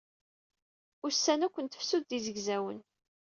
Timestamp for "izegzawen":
2.17-2.79